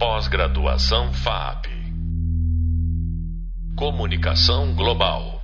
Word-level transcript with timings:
Pós-graduação 0.00 1.12
FAP. 1.12 1.66
Comunicação 3.76 4.74
Global. 4.74 5.42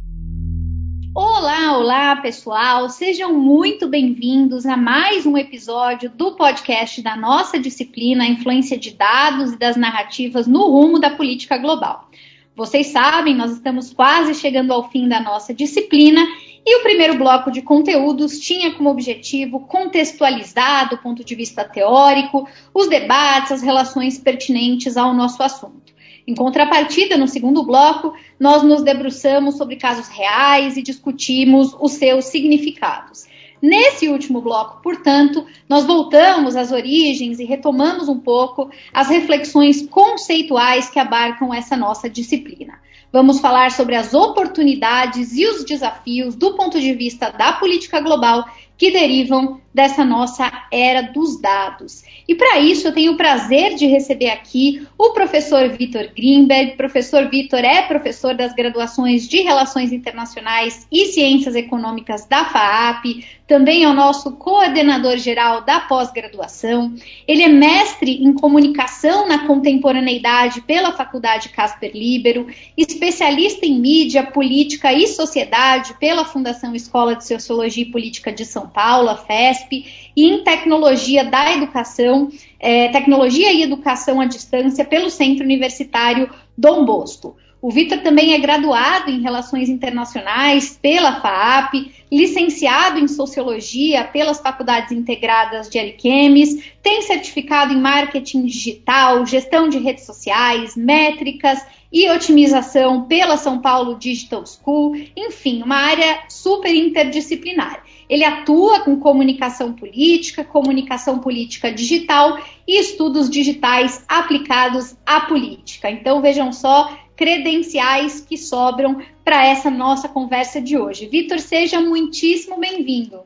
Olá, 1.14 1.76
olá, 1.76 2.16
pessoal. 2.16 2.88
Sejam 2.88 3.34
muito 3.34 3.86
bem-vindos 3.86 4.64
a 4.64 4.74
mais 4.74 5.26
um 5.26 5.36
episódio 5.36 6.08
do 6.08 6.36
podcast 6.36 7.02
da 7.02 7.14
nossa 7.14 7.58
disciplina 7.58 8.26
Influência 8.26 8.78
de 8.78 8.92
Dados 8.92 9.52
e 9.52 9.58
das 9.58 9.76
Narrativas 9.76 10.46
no 10.46 10.70
rumo 10.70 10.98
da 10.98 11.10
política 11.10 11.58
global. 11.58 12.08
Vocês 12.56 12.86
sabem, 12.86 13.34
nós 13.34 13.52
estamos 13.52 13.92
quase 13.92 14.34
chegando 14.34 14.72
ao 14.72 14.88
fim 14.88 15.06
da 15.06 15.20
nossa 15.20 15.52
disciplina 15.52 16.26
e 16.68 16.80
o 16.80 16.82
primeiro 16.82 17.16
bloco 17.16 17.48
de 17.48 17.62
conteúdos 17.62 18.40
tinha 18.40 18.74
como 18.74 18.90
objetivo 18.90 19.60
contextualizar, 19.60 20.90
do 20.90 20.98
ponto 20.98 21.22
de 21.22 21.32
vista 21.36 21.62
teórico, 21.64 22.48
os 22.74 22.88
debates, 22.88 23.52
as 23.52 23.62
relações 23.62 24.18
pertinentes 24.18 24.96
ao 24.96 25.14
nosso 25.14 25.40
assunto. 25.44 25.94
Em 26.26 26.34
contrapartida, 26.34 27.16
no 27.16 27.28
segundo 27.28 27.62
bloco, 27.62 28.12
nós 28.40 28.64
nos 28.64 28.82
debruçamos 28.82 29.56
sobre 29.56 29.76
casos 29.76 30.08
reais 30.08 30.76
e 30.76 30.82
discutimos 30.82 31.72
os 31.78 31.92
seus 31.92 32.24
significados. 32.24 33.26
Nesse 33.62 34.08
último 34.08 34.40
bloco, 34.40 34.82
portanto, 34.82 35.46
nós 35.68 35.86
voltamos 35.86 36.56
às 36.56 36.72
origens 36.72 37.38
e 37.38 37.44
retomamos 37.44 38.08
um 38.08 38.18
pouco 38.18 38.68
as 38.92 39.08
reflexões 39.08 39.86
conceituais 39.86 40.90
que 40.90 40.98
abarcam 40.98 41.54
essa 41.54 41.76
nossa 41.76 42.10
disciplina. 42.10 42.74
Vamos 43.12 43.40
falar 43.40 43.70
sobre 43.70 43.94
as 43.94 44.12
oportunidades 44.14 45.32
e 45.32 45.46
os 45.46 45.64
desafios 45.64 46.34
do 46.34 46.54
ponto 46.54 46.80
de 46.80 46.92
vista 46.92 47.30
da 47.30 47.52
política 47.52 48.00
global 48.00 48.44
que 48.76 48.90
derivam 48.90 49.60
dessa 49.72 50.04
nossa 50.04 50.50
era 50.70 51.02
dos 51.02 51.40
dados. 51.40 52.02
E 52.28 52.34
para 52.34 52.60
isso 52.60 52.88
eu 52.88 52.92
tenho 52.92 53.12
o 53.12 53.16
prazer 53.16 53.74
de 53.74 53.86
receber 53.86 54.30
aqui 54.30 54.86
o 54.98 55.10
professor 55.10 55.68
Vitor 55.70 56.10
Greenberg. 56.14 56.76
Professor 56.76 57.28
Vitor 57.28 57.60
é 57.60 57.82
professor 57.82 58.34
das 58.34 58.54
graduações 58.54 59.28
de 59.28 59.40
Relações 59.40 59.92
Internacionais 59.92 60.86
e 60.90 61.06
Ciências 61.06 61.54
Econômicas 61.54 62.26
da 62.26 62.44
FAAP, 62.44 63.24
também 63.46 63.84
é 63.84 63.88
o 63.88 63.94
nosso 63.94 64.32
coordenador 64.32 65.16
geral 65.18 65.60
da 65.62 65.78
pós-graduação. 65.80 66.94
Ele 67.28 67.42
é 67.42 67.48
mestre 67.48 68.24
em 68.24 68.32
comunicação 68.32 69.28
na 69.28 69.46
contemporaneidade 69.46 70.60
pela 70.62 70.92
Faculdade 70.92 71.50
Casper 71.50 71.92
Libero, 71.94 72.48
especialista 72.76 73.64
em 73.64 73.78
mídia, 73.78 74.24
política 74.24 74.92
e 74.92 75.06
sociedade 75.06 75.94
pela 76.00 76.24
Fundação 76.24 76.74
Escola 76.74 77.14
de 77.14 77.26
Sociologia 77.26 77.84
e 77.84 77.90
Política 77.90 78.32
de 78.32 78.44
São 78.44 78.68
Paulo, 78.68 79.10
a 79.10 79.16
FESP, 79.16 80.10
e 80.16 80.24
em 80.24 80.42
tecnologia 80.42 81.24
da 81.24 81.52
educação, 81.52 82.28
é, 82.58 82.88
tecnologia 82.88 83.52
e 83.52 83.62
educação 83.62 84.20
à 84.20 84.26
distância 84.26 84.84
pelo 84.84 85.08
Centro 85.08 85.44
Universitário 85.44 86.28
Dom 86.58 86.84
Bosco. 86.84 87.36
O 87.66 87.70
Vitor 87.72 87.98
também 87.98 88.32
é 88.32 88.38
graduado 88.38 89.10
em 89.10 89.22
Relações 89.22 89.68
Internacionais 89.68 90.78
pela 90.80 91.20
FAAP, 91.20 91.90
licenciado 92.12 93.00
em 93.00 93.08
Sociologia 93.08 94.04
pelas 94.04 94.38
Faculdades 94.38 94.92
Integradas 94.92 95.68
de 95.68 95.76
Ariquemes, 95.76 96.62
tem 96.80 97.02
certificado 97.02 97.72
em 97.72 97.80
Marketing 97.80 98.46
Digital, 98.46 99.26
Gestão 99.26 99.68
de 99.68 99.78
Redes 99.78 100.06
Sociais, 100.06 100.76
Métricas 100.76 101.58
e 101.92 102.08
Otimização 102.08 103.02
pela 103.08 103.36
São 103.36 103.60
Paulo 103.60 103.98
Digital 103.98 104.44
School, 104.46 104.94
enfim, 105.16 105.60
uma 105.60 105.76
área 105.76 106.20
super 106.28 106.72
interdisciplinar. 106.72 107.82
Ele 108.08 108.22
atua 108.22 108.82
com 108.82 109.00
comunicação 109.00 109.72
política, 109.72 110.44
comunicação 110.44 111.18
política 111.18 111.72
digital 111.72 112.38
e 112.64 112.78
estudos 112.78 113.28
digitais 113.28 114.04
aplicados 114.06 114.96
à 115.04 115.22
política. 115.22 115.90
Então, 115.90 116.22
vejam 116.22 116.52
só, 116.52 116.96
credenciais 117.16 118.20
que 118.20 118.36
sobram 118.36 119.02
para 119.24 119.46
essa 119.46 119.70
nossa 119.70 120.08
conversa 120.08 120.60
de 120.60 120.76
hoje. 120.76 121.06
Vitor, 121.06 121.38
seja 121.38 121.80
muitíssimo 121.80 122.60
bem-vindo. 122.60 123.24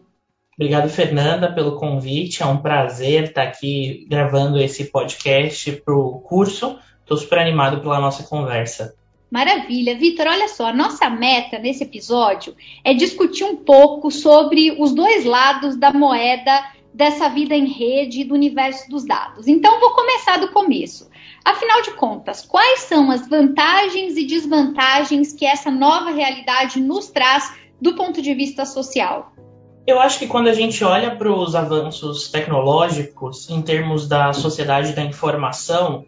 Obrigado, 0.54 0.88
Fernanda, 0.88 1.52
pelo 1.52 1.76
convite. 1.76 2.42
É 2.42 2.46
um 2.46 2.58
prazer 2.58 3.24
estar 3.24 3.44
aqui 3.44 4.06
gravando 4.08 4.58
esse 4.58 4.84
podcast 4.84 5.72
para 5.84 5.94
o 5.94 6.20
curso. 6.20 6.78
Estou 7.00 7.16
super 7.16 7.38
animado 7.38 7.80
pela 7.80 7.98
nossa 7.98 8.22
conversa. 8.22 8.94
Maravilha. 9.30 9.96
Vitor, 9.96 10.26
olha 10.26 10.48
só, 10.48 10.66
a 10.66 10.72
nossa 10.72 11.08
meta 11.08 11.58
nesse 11.58 11.84
episódio 11.84 12.54
é 12.84 12.92
discutir 12.92 13.44
um 13.44 13.56
pouco 13.56 14.10
sobre 14.10 14.76
os 14.78 14.92
dois 14.92 15.24
lados 15.24 15.76
da 15.76 15.92
moeda 15.92 16.62
dessa 16.92 17.28
vida 17.28 17.54
em 17.54 17.66
rede 17.66 18.20
e 18.20 18.24
do 18.24 18.34
universo 18.34 18.90
dos 18.90 19.04
dados. 19.04 19.46
Então, 19.46 19.78
vou 19.80 19.90
começar 19.94 20.38
do 20.38 20.50
começo. 20.50 21.08
Afinal 21.44 21.82
de 21.82 21.92
contas, 21.92 22.42
quais 22.42 22.80
são 22.80 23.10
as 23.10 23.28
vantagens 23.28 24.16
e 24.16 24.26
desvantagens 24.26 25.32
que 25.32 25.46
essa 25.46 25.70
nova 25.70 26.10
realidade 26.10 26.80
nos 26.80 27.08
traz 27.08 27.52
do 27.80 27.94
ponto 27.94 28.20
de 28.20 28.34
vista 28.34 28.66
social? 28.66 29.32
Eu 29.86 29.98
acho 29.98 30.18
que 30.18 30.26
quando 30.26 30.48
a 30.48 30.52
gente 30.52 30.84
olha 30.84 31.16
para 31.16 31.32
os 31.32 31.54
avanços 31.54 32.28
tecnológicos 32.28 33.48
em 33.48 33.62
termos 33.62 34.06
da 34.06 34.32
sociedade 34.32 34.92
da 34.92 35.02
informação, 35.02 36.04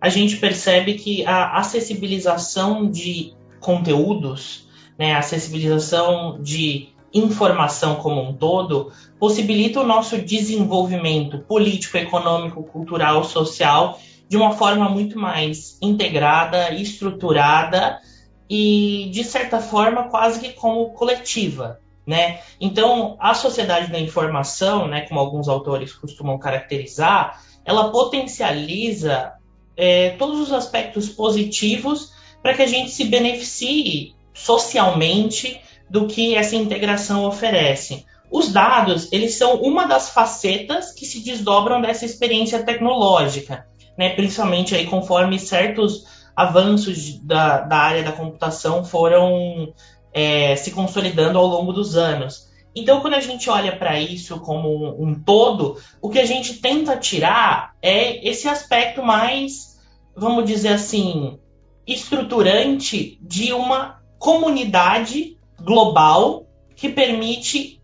a 0.00 0.08
gente 0.08 0.38
percebe 0.38 0.94
que 0.94 1.24
a 1.26 1.58
acessibilização 1.58 2.90
de 2.90 3.34
conteúdos, 3.60 4.66
né, 4.98 5.12
a 5.12 5.18
acessibilização 5.18 6.40
de 6.40 6.88
informação 7.12 7.96
como 7.96 8.22
um 8.22 8.32
todo, 8.32 8.90
possibilita 9.18 9.80
o 9.80 9.86
nosso 9.86 10.16
desenvolvimento 10.16 11.38
político, 11.40 11.98
econômico, 11.98 12.62
cultural, 12.62 13.22
social 13.24 13.98
de 14.30 14.36
uma 14.36 14.52
forma 14.52 14.88
muito 14.88 15.18
mais 15.18 15.76
integrada, 15.82 16.72
estruturada 16.72 18.00
e, 18.48 19.10
de 19.12 19.24
certa 19.24 19.58
forma, 19.58 20.08
quase 20.08 20.38
que 20.38 20.52
como 20.52 20.90
coletiva. 20.90 21.80
Né? 22.06 22.38
Então, 22.60 23.16
a 23.18 23.34
sociedade 23.34 23.90
da 23.90 23.98
informação, 23.98 24.86
né, 24.86 25.00
como 25.00 25.18
alguns 25.18 25.48
autores 25.48 25.92
costumam 25.92 26.38
caracterizar, 26.38 27.42
ela 27.64 27.90
potencializa 27.90 29.32
é, 29.76 30.10
todos 30.10 30.38
os 30.38 30.52
aspectos 30.52 31.08
positivos 31.08 32.12
para 32.40 32.54
que 32.54 32.62
a 32.62 32.68
gente 32.68 32.92
se 32.92 33.06
beneficie 33.06 34.14
socialmente 34.32 35.60
do 35.90 36.06
que 36.06 36.36
essa 36.36 36.54
integração 36.54 37.24
oferece. 37.24 38.06
Os 38.30 38.52
dados, 38.52 39.12
eles 39.12 39.34
são 39.34 39.56
uma 39.56 39.86
das 39.86 40.10
facetas 40.10 40.92
que 40.92 41.04
se 41.04 41.18
desdobram 41.24 41.80
dessa 41.80 42.04
experiência 42.04 42.62
tecnológica, 42.62 43.66
né? 43.96 44.10
principalmente 44.10 44.74
aí 44.74 44.86
conforme 44.86 45.38
certos 45.38 46.04
avanços 46.34 47.18
da, 47.20 47.60
da 47.60 47.76
área 47.76 48.02
da 48.02 48.12
computação 48.12 48.84
foram 48.84 49.72
é, 50.12 50.56
se 50.56 50.70
consolidando 50.70 51.38
ao 51.38 51.46
longo 51.46 51.72
dos 51.72 51.96
anos. 51.96 52.48
Então, 52.74 53.00
quando 53.00 53.14
a 53.14 53.20
gente 53.20 53.50
olha 53.50 53.76
para 53.76 53.98
isso 53.98 54.38
como 54.40 55.02
um 55.02 55.14
todo, 55.14 55.76
o 56.00 56.08
que 56.08 56.20
a 56.20 56.24
gente 56.24 56.54
tenta 56.54 56.96
tirar 56.96 57.74
é 57.82 58.26
esse 58.28 58.48
aspecto 58.48 59.02
mais 59.02 59.70
vamos 60.20 60.44
dizer 60.44 60.74
assim, 60.74 61.38
estruturante 61.86 63.18
de 63.22 63.52
uma 63.52 64.00
comunidade 64.18 65.38
global 65.58 66.46
que 66.76 66.88
permite 66.88 67.80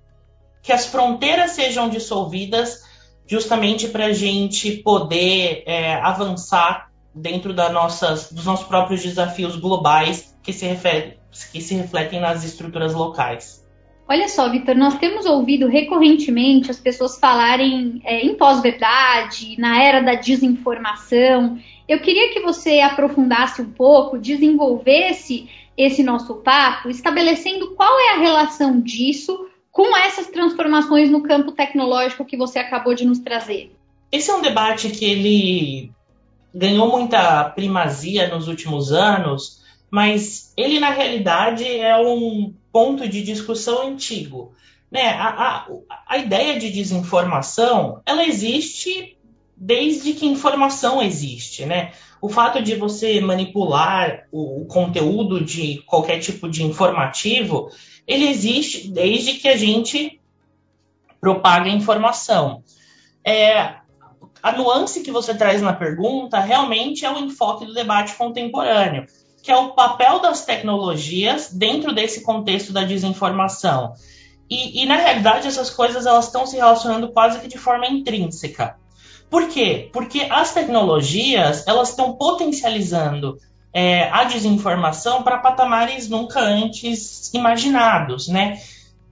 que 0.63 0.73
as 0.73 0.87
fronteiras 0.87 1.53
sejam 1.53 1.89
dissolvidas 1.89 2.83
justamente 3.27 3.89
para 3.89 4.07
a 4.07 4.13
gente 4.13 4.73
poder 4.79 5.63
é, 5.67 5.95
avançar 5.95 6.91
dentro 7.15 7.53
da 7.53 7.71
nossas, 7.71 8.31
dos 8.31 8.45
nossos 8.45 8.67
próprios 8.67 9.03
desafios 9.03 9.57
globais 9.57 10.37
que 10.43 10.53
se, 10.53 10.67
refere, 10.67 11.19
que 11.53 11.61
se 11.61 11.75
refletem 11.75 12.21
nas 12.21 12.45
estruturas 12.45 12.95
locais. 12.95 13.65
Olha 14.09 14.29
só, 14.29 14.49
Vitor, 14.49 14.77
nós 14.77 14.97
temos 14.99 15.27
ouvido 15.27 15.67
recorrentemente 15.67 16.71
as 16.71 16.79
pessoas 16.79 17.19
falarem 17.19 18.01
é, 18.05 18.25
em 18.25 18.37
pós-verdade, 18.37 19.57
na 19.59 19.83
era 19.83 20.01
da 20.01 20.15
desinformação. 20.15 21.59
Eu 21.89 22.01
queria 22.01 22.33
que 22.33 22.41
você 22.41 22.81
aprofundasse 22.81 23.61
um 23.61 23.73
pouco, 23.73 24.19
desenvolvesse 24.19 25.49
esse 25.77 26.05
nosso 26.05 26.37
papo, 26.37 26.89
estabelecendo 26.89 27.75
qual 27.75 27.99
é 27.99 28.15
a 28.15 28.19
relação 28.19 28.81
disso 28.81 29.49
com 29.77 29.95
essas 29.95 30.29
transformações 30.29 31.11
no 31.11 31.23
campo 31.23 31.53
tecnológico 31.53 32.25
que 32.25 32.35
você 32.35 32.59
acabou 32.59 32.95
de 32.95 33.05
nos 33.05 33.19
trazer. 33.19 33.77
Esse 34.11 34.31
é 34.31 34.35
um 34.35 34.41
debate 34.41 34.89
que 34.89 35.05
ele 35.05 35.91
ganhou 36.55 36.91
muita 36.91 37.45
primazia 37.51 38.27
nos 38.35 38.49
últimos 38.49 38.91
anos, 38.91 39.61
mas 39.91 40.51
ele 40.57 40.81
na 40.81 40.89
realidade 40.89 41.69
é 41.69 41.95
um 41.99 42.55
ponto 42.73 43.07
de 43.07 43.21
discussão 43.21 43.89
antigo. 43.89 44.55
Né? 44.91 45.11
A, 45.11 45.29
a, 45.29 45.67
a 46.09 46.17
ideia 46.17 46.59
de 46.59 46.71
desinformação 46.71 48.01
ela 48.07 48.25
existe 48.25 49.15
desde 49.55 50.15
que 50.15 50.25
informação 50.25 51.03
existe, 51.03 51.67
né? 51.67 51.93
O 52.21 52.29
fato 52.29 52.63
de 52.63 52.75
você 52.75 53.21
manipular 53.21 54.27
o, 54.33 54.63
o, 54.63 54.67
conteúdo 54.67 55.45
de 55.45 55.83
qualquer 55.87 56.19
tipo 56.19 56.49
de 56.49 56.63
informativo, 56.65 57.71
ele 58.07 58.27
existe 58.27 58.89
desde 58.89 59.35
que 59.35 59.49
a 59.49 59.57
gente 59.57 60.21
propaga 61.21 61.69
informação. 61.69 62.63
É, 63.25 63.75
a 64.43 64.53
nuance 64.53 65.03
que 65.03 65.11
você 65.11 65.35
traz 65.35 65.61
na 65.61 65.73
pergunta 65.73 66.39
realmente 66.41 67.05
é 67.05 67.11
o 67.11 67.19
enfoque 67.19 67.67
do 67.67 67.75
debate 67.75 68.15
contemporâneo, 68.15 69.07
que 69.43 69.51
é 69.51 69.57
o 69.57 69.71
papel 69.71 70.21
das 70.21 70.45
tecnologias 70.45 71.53
dentro 71.53 71.95
desse 71.95 72.23
contexto 72.23 72.73
da 72.73 72.85
desinformação. 72.85 73.93
E, 74.49 74.83
e 74.83 74.87
na 74.87 74.97
realidade 74.97 75.49
essas 75.49 75.71
coisas 75.71 76.07
elas 76.07 76.27
estão 76.27 76.47
se 76.47 76.57
relacionando 76.57 77.13
quase 77.13 77.41
que 77.41 77.49
de 77.49 77.59
forma 77.59 77.87
intrínseca. 77.87 78.77
Por 79.31 79.49
quê? 79.49 79.91
Porque 79.93 80.27
as 80.31 80.53
tecnologias 80.53 81.67
elas 81.67 81.91
estão 81.91 82.13
potencializando 82.13 83.39
é, 83.73 84.09
a 84.11 84.25
desinformação 84.25 85.23
para 85.23 85.39
patamares 85.39 86.09
nunca 86.09 86.41
antes 86.41 87.31
imaginados, 87.35 88.29
né? 88.29 88.61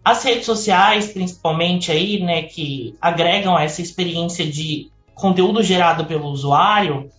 As 0.05 0.23
redes 0.23 0.47
sociais, 0.47 1.09
principalmente 1.13 1.91
aí, 1.91 2.21
né, 2.21 2.43
que 2.43 2.95
agregam 3.01 3.59
essa 3.59 3.81
experiência 3.81 4.47
de 4.47 4.91
conteúdo 5.15 5.63
gerado 5.63 6.05
pelo 6.05 6.29
usuário, 6.29 7.11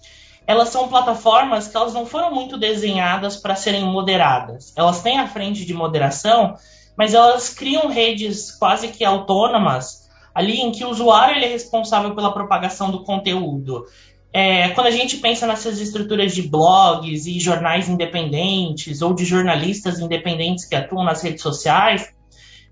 elas 0.48 0.70
são 0.70 0.88
plataformas 0.88 1.68
que 1.68 1.76
elas 1.76 1.94
não 1.94 2.06
foram 2.06 2.34
muito 2.34 2.58
desenhadas 2.58 3.38
para 3.38 3.56
serem 3.56 3.84
moderadas. 3.86 4.72
Elas 4.76 5.02
têm 5.02 5.20
a 5.20 5.28
frente 5.28 5.66
de 5.66 5.74
moderação, 5.74 6.56
mas 6.96 7.14
elas 7.14 7.50
criam 7.50 7.88
redes 7.88 8.52
quase 8.52 8.90
que 8.90 9.04
autônomas 9.04 10.05
ali 10.36 10.60
em 10.60 10.70
que 10.70 10.84
o 10.84 10.90
usuário 10.90 11.38
ele 11.38 11.46
é 11.46 11.50
responsável 11.50 12.14
pela 12.14 12.34
propagação 12.34 12.92
do 12.92 13.04
conteúdo. 13.04 13.86
É, 14.34 14.68
quando 14.70 14.88
a 14.88 14.92
gente 14.92 15.16
pensa 15.18 15.48
nessas 15.48 15.80
estruturas 15.80 16.36
de 16.36 16.42
blogs 16.42 17.26
e 17.26 17.40
jornais 17.40 17.88
independentes 17.88 19.02
ou 19.02 19.14
de 19.14 19.24
jornalistas 19.24 19.98
independentes 19.98 20.66
que 20.66 20.76
atuam 20.76 21.06
nas 21.06 21.24
redes 21.24 21.42
sociais, 21.42 22.14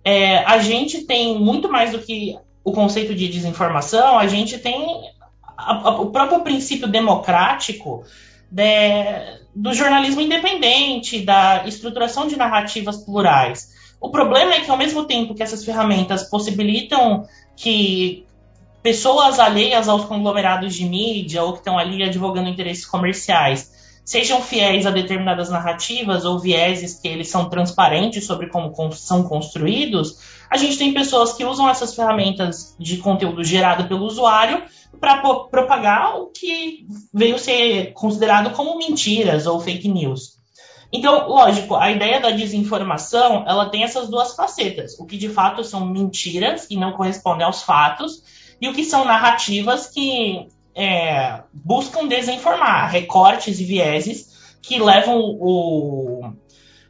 é, 0.04 0.40
a 0.40 0.60
gente 0.60 1.06
tem 1.06 1.40
muito 1.40 1.72
mais 1.72 1.94
do 1.94 2.00
que 2.00 2.38
o 2.66 2.74
conceito 2.74 3.16
de 3.16 3.30
desinformação, 3.30 4.20
a 4.20 4.28
gente 4.28 4.58
tem 4.58 4.86
a, 5.58 5.88
a, 5.88 6.02
o 6.02 6.12
próprio 6.12 6.42
princípio 6.42 6.88
democrático 6.88 8.04
de, 8.52 9.40
do 9.56 9.74
jornalismo 9.74 10.20
independente, 10.20 11.22
da 11.22 11.66
estruturação 11.66 12.28
de 12.28 12.36
narrativas 12.36 12.98
plurais. 12.98 13.70
O 14.04 14.10
problema 14.10 14.54
é 14.54 14.60
que, 14.60 14.70
ao 14.70 14.76
mesmo 14.76 15.06
tempo 15.06 15.34
que 15.34 15.42
essas 15.42 15.64
ferramentas 15.64 16.24
possibilitam 16.24 17.26
que 17.56 18.26
pessoas 18.82 19.40
alheias 19.40 19.88
aos 19.88 20.04
conglomerados 20.04 20.76
de 20.76 20.84
mídia 20.84 21.42
ou 21.42 21.54
que 21.54 21.60
estão 21.60 21.80
ali 21.80 22.04
advogando 22.04 22.50
interesses 22.50 22.86
comerciais 22.86 23.72
sejam 24.04 24.42
fiéis 24.42 24.86
a 24.86 24.92
determinadas 24.92 25.50
narrativas 25.50 26.26
ou 26.26 26.38
vieses 26.38 27.00
que 27.00 27.08
eles 27.08 27.30
são 27.30 27.50
transparentes 27.50 28.26
sobre 28.26 28.48
como 28.48 28.92
são 28.92 29.24
construídos, 29.24 30.18
a 30.50 30.58
gente 30.58 30.78
tem 30.78 30.94
pessoas 30.94 31.32
que 31.32 31.46
usam 31.46 31.70
essas 31.70 31.96
ferramentas 31.96 32.76
de 32.78 32.98
conteúdo 32.98 33.42
gerado 33.42 33.88
pelo 33.88 34.04
usuário 34.04 34.64
para 35.00 35.22
propagar 35.50 36.20
o 36.20 36.26
que 36.26 36.86
veio 37.14 37.40
ser 37.40 37.94
considerado 37.94 38.54
como 38.54 38.78
mentiras 38.78 39.48
ou 39.48 39.62
fake 39.62 39.88
news. 39.88 40.33
Então, 40.96 41.28
lógico, 41.28 41.76
a 41.76 41.90
ideia 41.90 42.20
da 42.20 42.30
desinformação, 42.30 43.44
ela 43.48 43.68
tem 43.68 43.84
essas 43.84 44.08
duas 44.08 44.36
facetas. 44.36 44.98
O 45.00 45.08
que 45.08 45.18
de 45.18 45.28
fato 45.28 45.64
são 45.64 45.88
mentiras 45.88 46.68
e 46.70 46.78
não 46.78 46.92
correspondem 46.92 47.44
aos 47.44 47.64
fatos, 47.64 48.22
e 48.62 48.70
o 48.70 48.74
que 48.74 48.84
são 48.84 49.04
narrativas 49.04 49.88
que 49.88 50.48
é, 50.76 51.42
buscam 51.52 52.08
desinformar, 52.08 52.92
recortes 52.92 53.60
e 53.60 53.64
vieses 53.64 54.56
que 54.62 54.80
levam 54.80 55.20
o, 55.20 56.32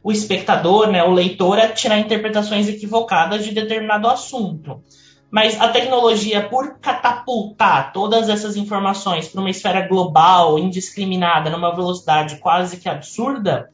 o 0.02 0.12
espectador, 0.12 0.88
né, 0.88 1.02
o 1.02 1.10
leitor, 1.10 1.58
a 1.58 1.68
tirar 1.68 1.98
interpretações 1.98 2.68
equivocadas 2.68 3.42
de 3.42 3.52
determinado 3.52 4.06
assunto. 4.06 4.82
Mas 5.30 5.58
a 5.58 5.68
tecnologia, 5.68 6.46
por 6.46 6.78
catapultar 6.78 7.92
todas 7.92 8.28
essas 8.28 8.54
informações 8.54 9.28
para 9.28 9.40
uma 9.40 9.50
esfera 9.50 9.88
global, 9.88 10.58
indiscriminada, 10.58 11.48
numa 11.48 11.74
velocidade 11.74 12.36
quase 12.36 12.76
que 12.76 12.88
absurda, 12.88 13.68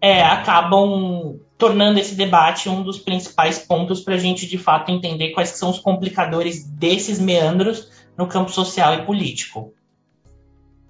é, 0.00 0.22
acabam 0.22 1.38
tornando 1.58 1.98
esse 1.98 2.14
debate 2.14 2.68
um 2.68 2.82
dos 2.82 2.98
principais 2.98 3.58
pontos 3.58 4.00
para 4.00 4.14
a 4.14 4.18
gente, 4.18 4.46
de 4.46 4.58
fato, 4.58 4.90
entender 4.90 5.30
quais 5.30 5.50
são 5.50 5.70
os 5.70 5.78
complicadores 5.78 6.64
desses 6.64 7.18
meandros 7.18 7.88
no 8.16 8.26
campo 8.26 8.50
social 8.50 8.94
e 8.94 9.06
político. 9.06 9.72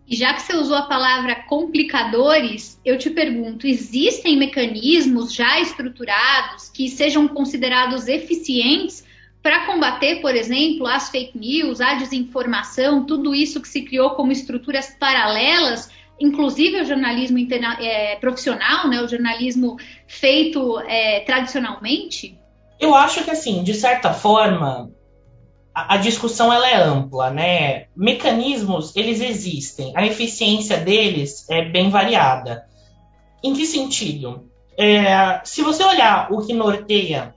E 0.08 0.14
já 0.14 0.34
que 0.34 0.42
você 0.42 0.54
usou 0.54 0.76
a 0.76 0.82
palavra 0.82 1.34
complicadores, 1.34 2.80
eu 2.84 2.96
te 2.96 3.10
pergunto: 3.10 3.66
existem 3.66 4.36
mecanismos 4.38 5.32
já 5.32 5.60
estruturados 5.60 6.68
que 6.68 6.88
sejam 6.88 7.26
considerados 7.26 8.06
eficientes 8.06 9.04
para 9.42 9.66
combater, 9.66 10.20
por 10.20 10.34
exemplo, 10.34 10.86
as 10.86 11.08
fake 11.08 11.36
news, 11.38 11.80
a 11.80 11.94
desinformação, 11.94 13.04
tudo 13.04 13.34
isso 13.34 13.60
que 13.60 13.68
se 13.68 13.82
criou 13.82 14.10
como 14.10 14.32
estruturas 14.32 14.96
paralelas, 14.98 15.90
inclusive 16.20 16.80
o 16.80 16.84
jornalismo 16.84 17.38
interna- 17.38 17.78
é, 17.80 18.16
profissional, 18.16 18.88
né, 18.88 19.02
o 19.02 19.08
jornalismo 19.08 19.76
feito 20.06 20.78
é, 20.80 21.20
tradicionalmente? 21.20 22.38
Eu 22.78 22.94
acho 22.94 23.24
que, 23.24 23.30
assim, 23.30 23.62
de 23.62 23.74
certa 23.74 24.12
forma, 24.12 24.90
a, 25.74 25.96
discussão 25.98 26.52
ela 26.52 26.68
é 26.68 26.76
ampla, 26.76 27.30
né? 27.30 27.86
Mecanismos, 27.94 28.94
eles 28.96 29.20
existem. 29.20 29.92
A 29.94 30.06
eficiência 30.06 30.78
deles 30.78 31.48
é 31.50 31.62
bem 31.62 31.90
variada. 31.90 32.66
Em 33.42 33.54
que 33.54 33.66
sentido? 33.66 34.50
É, 34.78 35.40
se 35.44 35.62
você 35.62 35.84
olhar 35.84 36.32
o 36.32 36.46
que 36.46 36.52
norteia 36.52 37.34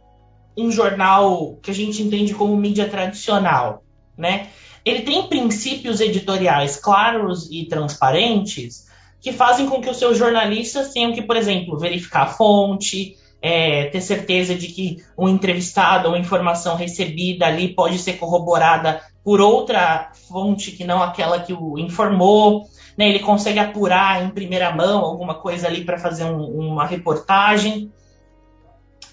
um 0.57 0.71
jornal 0.71 1.57
que 1.61 1.71
a 1.71 1.73
gente 1.73 2.01
entende 2.01 2.33
como 2.33 2.55
mídia 2.55 2.87
tradicional, 2.87 3.83
né? 4.17 4.47
Ele 4.89 5.01
tem 5.03 5.27
princípios 5.27 6.01
editoriais 6.01 6.75
claros 6.77 7.47
e 7.51 7.65
transparentes 7.65 8.87
que 9.21 9.31
fazem 9.31 9.67
com 9.67 9.79
que 9.79 9.89
os 9.89 9.97
seus 9.97 10.17
jornalistas 10.17 10.91
tenham 10.91 11.13
que, 11.13 11.21
por 11.21 11.35
exemplo, 11.35 11.77
verificar 11.77 12.23
a 12.23 12.27
fonte, 12.27 13.15
é, 13.39 13.85
ter 13.85 14.01
certeza 14.01 14.55
de 14.55 14.67
que 14.67 14.97
um 15.15 15.29
entrevistado 15.29 16.09
ou 16.09 16.17
informação 16.17 16.75
recebida 16.75 17.45
ali 17.45 17.69
pode 17.69 17.99
ser 17.99 18.13
corroborada 18.13 18.99
por 19.23 19.39
outra 19.39 20.11
fonte 20.27 20.71
que 20.71 20.83
não 20.83 21.03
aquela 21.03 21.39
que 21.39 21.53
o 21.53 21.77
informou. 21.77 22.65
Né? 22.97 23.09
Ele 23.09 23.19
consegue 23.19 23.59
apurar 23.59 24.25
em 24.25 24.29
primeira 24.29 24.75
mão 24.75 25.05
alguma 25.05 25.35
coisa 25.35 25.67
ali 25.67 25.85
para 25.85 25.99
fazer 25.99 26.23
um, 26.23 26.71
uma 26.71 26.85
reportagem. 26.85 27.91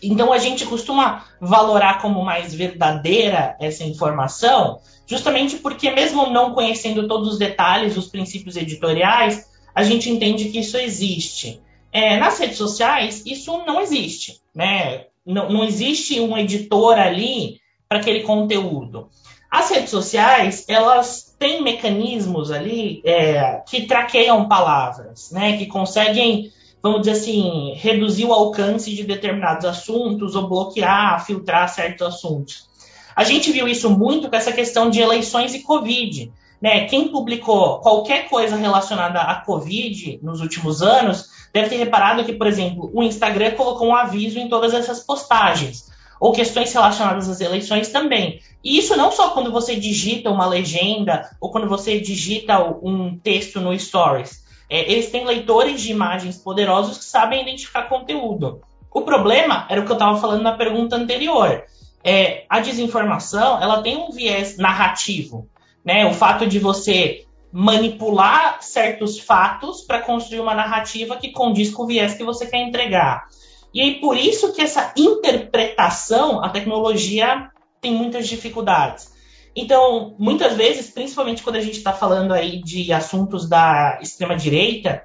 Então 0.03 0.33
a 0.33 0.39
gente 0.39 0.67
costuma 0.67 1.25
valorar 1.41 2.01
como 2.01 2.25
mais 2.25 2.55
verdadeira 2.55 3.57
essa 3.59 3.85
informação, 3.85 4.81
justamente 5.07 5.57
porque, 5.57 5.91
mesmo 5.91 6.31
não 6.31 6.53
conhecendo 6.53 7.09
todos 7.09 7.33
os 7.35 7.39
detalhes, 7.39 7.97
os 7.97 8.09
princípios 8.09 8.57
editoriais, 8.57 9.47
a 9.75 9.83
gente 9.83 10.11
entende 10.11 10.49
que 10.49 10.61
isso 10.61 10.77
existe. 10.77 11.61
É, 11.93 12.17
nas 12.19 12.39
redes 12.39 12.57
sociais, 12.57 13.23
isso 13.27 13.65
não 13.67 13.81
existe. 13.81 14.41
Né? 14.55 15.05
Não, 15.25 15.51
não 15.51 15.65
existe 15.65 16.21
um 16.21 16.37
editor 16.37 16.99
ali 16.99 17.61
para 17.89 17.99
aquele 17.99 18.21
conteúdo. 18.21 19.09
As 19.51 19.71
redes 19.71 19.91
sociais, 19.91 20.65
elas 20.69 21.35
têm 21.39 21.63
mecanismos 21.63 22.51
ali 22.51 23.01
é, 23.05 23.63
que 23.67 23.87
traqueiam 23.87 24.49
palavras, 24.49 25.31
né? 25.31 25.57
que 25.57 25.67
conseguem, 25.67 26.51
vamos 26.87 27.07
dizer 27.07 27.19
assim, 27.19 27.75
reduzir 27.75 28.25
o 28.25 28.33
alcance 28.33 28.95
de 28.95 29.05
determinados 29.05 29.65
assuntos 29.65 30.35
ou 30.35 30.49
bloquear, 30.49 31.25
filtrar 31.25 31.69
certos 31.69 32.07
assuntos. 32.07 32.69
A 33.15 33.25
gente 33.25 33.51
viu 33.51 33.67
isso 33.67 33.89
muito 33.91 34.29
com 34.29 34.37
essa 34.37 34.53
questão 34.53 34.91
de 34.91 35.01
eleições 35.01 35.55
e 35.55 35.63
Covid. 35.63 36.31
Né? 36.61 36.85
Quem 36.85 37.09
publicou 37.09 37.81
qualquer 37.81 38.29
coisa 38.29 38.57
relacionada 38.57 39.21
à 39.21 39.37
Covid 39.37 40.21
nos 40.23 40.41
últimos 40.41 40.83
anos 40.83 41.29
deve 41.53 41.71
ter 41.71 41.77
reparado 41.77 42.25
que, 42.25 42.33
por 42.33 42.47
exemplo, 42.47 42.91
o 42.93 43.03
Instagram 43.03 43.53
colocou 43.53 43.89
um 43.89 43.97
aviso 43.97 44.39
em 44.39 44.49
todas 44.49 44.75
essas 44.75 45.01
postagens, 45.01 45.91
ou 46.21 46.33
questões 46.33 46.73
relacionadas 46.73 47.29
às 47.29 47.41
eleições 47.41 47.89
também. 47.89 48.41
E 48.63 48.79
isso 48.79 48.97
não 48.97 49.11
só 49.11 49.31
quando 49.31 49.51
você 49.51 49.77
digita 49.77 50.31
uma 50.31 50.47
legenda 50.47 51.31
ou 51.41 51.51
quando 51.51 51.69
você 51.69 52.01
digita 52.01 52.59
um 52.83 53.19
texto 53.19 53.61
no 53.61 53.79
Stories. 53.79 54.46
É, 54.69 54.91
eles 54.91 55.11
têm 55.11 55.25
leitores 55.25 55.81
de 55.81 55.93
imagens 55.93 56.37
poderosos 56.39 56.99
que 56.99 57.05
sabem 57.05 57.43
identificar 57.43 57.89
conteúdo. 57.89 58.61
O 58.93 59.03
problema 59.03 59.67
era 59.69 59.81
o 59.81 59.85
que 59.85 59.91
eu 59.91 59.97
estava 59.97 60.19
falando 60.19 60.43
na 60.43 60.57
pergunta 60.57 60.97
anterior. 60.97 61.65
É, 62.03 62.45
a 62.49 62.61
desinformação 62.61 63.61
ela 63.63 63.83
tem 63.83 63.97
um 63.97 64.11
viés 64.11 64.57
narrativo. 64.57 65.49
Né? 65.85 66.07
O 66.07 66.13
fato 66.13 66.47
de 66.47 66.59
você 66.59 67.27
manipular 67.53 68.59
certos 68.61 69.19
fatos 69.19 69.83
para 69.83 70.03
construir 70.03 70.41
uma 70.41 70.55
narrativa 70.55 71.17
que 71.17 71.31
condiz 71.31 71.71
com 71.71 71.85
o 71.85 71.87
viés 71.87 72.15
que 72.15 72.25
você 72.25 72.47
quer 72.47 72.59
entregar. 72.59 73.27
E 73.73 73.81
aí, 73.81 73.95
por 74.01 74.17
isso 74.17 74.53
que 74.53 74.63
essa 74.63 74.93
interpretação, 74.97 76.43
a 76.43 76.49
tecnologia 76.49 77.51
tem 77.81 77.93
muitas 77.93 78.27
dificuldades. 78.27 79.16
Então, 79.57 80.15
muitas 80.19 80.55
vezes, 80.55 80.91
principalmente 80.91 81.43
quando 81.43 81.57
a 81.57 81.63
gente 81.63 81.79
está 81.79 81.91
falando 81.91 82.33
aí 82.33 82.63
de 82.63 82.93
assuntos 82.93 83.49
da 83.49 83.99
extrema-direita, 84.03 85.03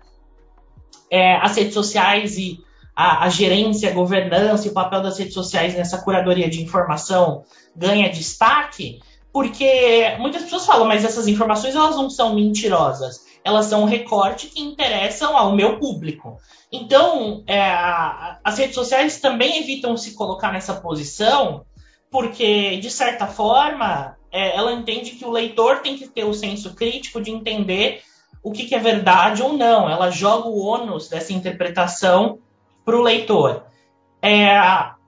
é, 1.10 1.38
as 1.38 1.56
redes 1.56 1.74
sociais 1.74 2.38
e 2.38 2.60
a, 2.94 3.24
a, 3.24 3.30
gerência, 3.30 3.90
a 3.90 3.94
governança 3.94 4.68
e 4.68 4.72
o 4.72 4.74
papel 4.74 5.02
das 5.02 5.18
redes 5.18 5.34
sociais 5.34 5.74
nessa 5.74 6.02
curadoria 6.02 6.50
de 6.50 6.62
informação 6.62 7.46
ganha 7.74 8.10
destaque, 8.10 9.00
porque 9.32 10.18
muitas 10.20 10.44
pessoas 10.44 10.66
falam, 10.66 10.86
mas 10.86 11.06
essas 11.06 11.30
informações 11.30 11.74
elas 11.74 11.96
não 11.96 12.10
são 12.10 12.36
mentirosas, 12.36 13.22
elas 13.46 13.68
são 13.68 13.84
um 13.84 13.86
recorte 13.86 14.48
que 14.48 14.62
interessam 14.62 15.38
ao 15.38 15.56
meu 15.56 15.80
público. 15.80 16.38
Então, 16.70 17.42
é, 17.48 17.62
as 18.44 18.58
redes 18.58 18.76
sociais 18.76 19.22
também 19.22 19.60
evitam 19.60 19.96
se 19.96 20.14
colocar 20.14 20.52
nessa 20.52 20.74
posição, 20.74 21.66
porque, 22.10 22.76
de 22.78 22.92
certa 22.92 23.26
forma, 23.26 24.18
é, 24.32 24.56
ela 24.56 24.72
entende 24.72 25.12
que 25.12 25.26
o 25.26 25.32
leitor 25.32 25.80
tem 25.80 25.98
que 25.98 26.08
ter 26.08 26.24
o 26.24 26.34
senso 26.34 26.74
crítico 26.74 27.22
de 27.22 27.32
entender 27.32 28.02
o 28.44 28.52
que, 28.52 28.66
que 28.66 28.76
é 28.76 28.80
verdade 28.80 29.44
ou 29.44 29.54
não. 29.54 29.90
Ela 29.90 30.10
joga 30.10 30.48
o 30.48 30.60
ônus 30.60 31.10
dessa 31.10 31.34
interpretação 31.34 32.40
para 32.86 32.96
o 32.96 33.02
leitor. 33.02 33.66
É, 34.22 34.58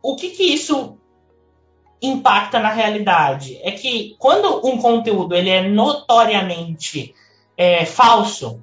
o 0.02 0.16
que, 0.16 0.32
que 0.32 0.44
isso 0.44 0.98
impacta 2.02 2.60
na 2.60 2.70
realidade? 2.70 3.58
É 3.64 3.72
que 3.72 4.16
quando 4.20 4.68
um 4.68 4.78
conteúdo 4.78 5.34
ele 5.34 5.50
é 5.50 5.68
notoriamente 5.68 7.16
é, 7.58 7.86
falso, 7.86 8.62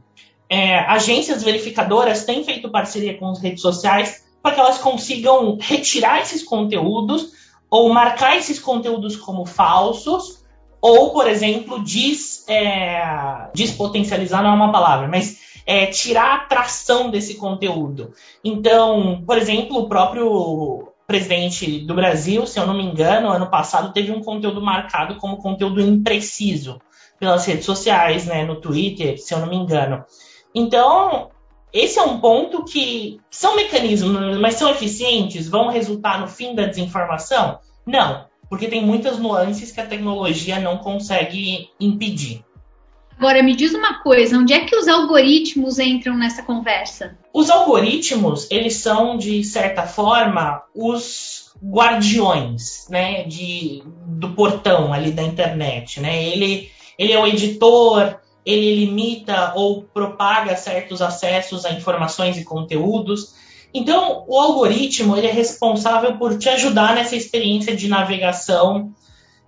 é, 0.49 0.79
agências 0.81 1.43
verificadoras 1.43 2.25
têm 2.25 2.45
feito 2.45 2.71
parceria 2.71 3.17
com 3.17 3.29
as 3.29 3.40
redes 3.40 3.62
sociais 3.62 4.26
para 4.43 4.55
que 4.55 4.61
elas 4.61 4.79
consigam 4.79 5.57
retirar 5.61 6.21
esses 6.21 6.43
conteúdos 6.43 7.33
ou 7.71 7.88
marcar 7.93 8.37
esses 8.37 8.59
conteúdos 8.59 9.17
como 9.17 9.47
falsos, 9.47 10.45
ou, 10.80 11.12
por 11.12 11.28
exemplo, 11.28 11.82
des, 11.82 12.44
é, 12.49 13.49
despotencializar 13.54 14.42
não 14.42 14.50
é 14.50 14.54
uma 14.54 14.72
palavra, 14.72 15.08
mas 15.08 15.38
é, 15.66 15.87
tirar 15.87 16.25
a 16.25 16.34
atração 16.37 17.10
desse 17.10 17.34
conteúdo. 17.34 18.12
Então, 18.42 19.22
por 19.26 19.37
exemplo, 19.37 19.78
o 19.78 19.88
próprio 19.88 20.88
presidente 21.06 21.80
do 21.80 21.94
Brasil, 21.94 22.46
se 22.46 22.58
eu 22.58 22.66
não 22.66 22.75
me 22.75 22.84
engano, 22.84 23.30
ano 23.30 23.50
passado 23.50 23.92
teve 23.92 24.12
um 24.12 24.22
conteúdo 24.22 24.62
marcado 24.62 25.16
como 25.16 25.38
conteúdo 25.38 25.80
impreciso 25.80 26.80
pelas 27.18 27.44
redes 27.44 27.66
sociais, 27.66 28.26
né, 28.26 28.44
no 28.44 28.60
Twitter, 28.60 29.20
se 29.20 29.34
eu 29.34 29.40
não 29.40 29.49
me 29.49 29.56
engano. 29.56 30.04
Então, 30.54 31.30
esse 31.72 31.99
é 31.99 32.02
um 32.02 32.18
ponto 32.20 32.64
que 32.64 33.20
são 33.30 33.56
mecanismos, 33.56 34.38
mas 34.38 34.54
são 34.54 34.70
eficientes? 34.70 35.49
Vão 35.49 35.68
resultar 35.68 36.20
no 36.20 36.26
fim 36.26 36.54
da 36.54 36.66
desinformação? 36.66 37.58
Não, 37.87 38.25
porque 38.50 38.66
tem 38.66 38.85
muitas 38.85 39.19
nuances 39.19 39.71
que 39.71 39.80
a 39.80 39.87
tecnologia 39.87 40.59
não 40.59 40.76
consegue 40.78 41.71
impedir. 41.78 42.45
Agora, 43.16 43.42
me 43.42 43.54
diz 43.54 43.75
uma 43.75 44.02
coisa, 44.02 44.37
onde 44.38 44.52
é 44.52 44.64
que 44.64 44.75
os 44.75 44.88
algoritmos 44.88 45.78
entram 45.78 46.16
nessa 46.16 46.42
conversa? 46.42 47.16
Os 47.33 47.49
algoritmos, 47.50 48.50
eles 48.50 48.76
são, 48.76 49.16
de 49.16 49.45
certa 49.45 49.83
forma, 49.83 50.62
os 50.75 51.52
guardiões, 51.62 52.87
né, 52.88 53.25
de, 53.25 53.83
do 54.07 54.30
portão 54.30 54.92
ali 54.92 55.12
da 55.12 55.23
internet, 55.23 56.00
né? 56.00 56.25
Ele, 56.25 56.71
ele 56.99 57.12
é 57.12 57.19
o 57.19 57.26
editor, 57.26 58.19
ele 58.45 58.87
limita 58.87 59.52
ou 59.54 59.83
propaga 59.83 60.57
certos 60.57 61.02
acessos 61.02 61.66
a 61.66 61.73
informações 61.73 62.38
e 62.38 62.45
conteúdos. 62.45 63.35
Então, 63.72 64.24
o 64.26 64.38
algoritmo 64.38 65.16
ele 65.16 65.28
é 65.28 65.32
responsável 65.32 66.16
por 66.18 66.36
te 66.36 66.48
ajudar 66.48 66.94
nessa 66.94 67.14
experiência 67.14 67.74
de 67.76 67.88
navegação 67.88 68.92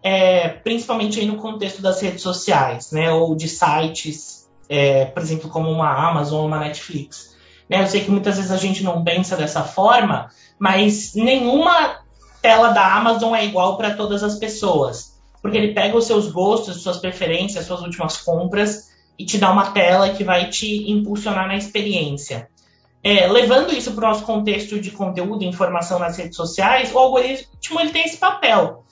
é, 0.02 0.48
principalmente 0.48 1.20
aí 1.20 1.26
no 1.26 1.36
contexto 1.36 1.80
das 1.80 2.00
redes 2.00 2.22
sociais, 2.22 2.90
né, 2.90 3.12
ou 3.12 3.36
de 3.36 3.48
sites, 3.48 4.48
é, 4.68 5.04
por 5.04 5.22
exemplo, 5.22 5.48
como 5.48 5.70
uma 5.70 5.88
Amazon 5.88 6.40
ou 6.40 6.46
uma 6.46 6.58
Netflix. 6.58 7.36
Né, 7.70 7.80
eu 7.80 7.86
sei 7.86 8.02
que 8.02 8.10
muitas 8.10 8.36
vezes 8.36 8.50
a 8.50 8.56
gente 8.56 8.82
não 8.82 9.04
pensa 9.04 9.36
dessa 9.36 9.62
forma, 9.62 10.28
mas 10.58 11.14
nenhuma 11.14 12.00
tela 12.42 12.70
da 12.70 12.96
Amazon 12.96 13.34
é 13.34 13.44
igual 13.44 13.76
para 13.76 13.94
todas 13.94 14.24
as 14.24 14.34
pessoas, 14.34 15.16
porque 15.40 15.56
ele 15.56 15.72
pega 15.72 15.96
os 15.96 16.06
seus 16.06 16.30
gostos, 16.30 16.82
suas 16.82 16.98
preferências, 16.98 17.66
suas 17.66 17.82
últimas 17.82 18.16
compras 18.16 18.90
e 19.16 19.24
te 19.24 19.38
dá 19.38 19.52
uma 19.52 19.70
tela 19.70 20.10
que 20.10 20.24
vai 20.24 20.48
te 20.48 20.90
impulsionar 20.90 21.46
na 21.46 21.56
experiência. 21.56 22.48
É, 23.04 23.26
levando 23.26 23.73
isso 23.73 23.92
para 23.92 24.06
o 24.06 24.09
nosso 24.09 24.25
contexto 24.25 24.80
de 24.80 24.92
conteúdo 24.92 25.42
e 25.42 25.47
informação 25.47 25.99
nas 25.99 26.16
redes 26.16 26.37
sociais, 26.37 26.92
o 26.94 26.99
algoritmo 26.99 27.80
ele 27.80 27.90
tem 27.90 28.04
esse 28.04 28.16
papel 28.16 28.85